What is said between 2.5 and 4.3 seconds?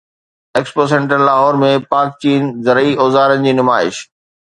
زرعي اوزارن جي نمائش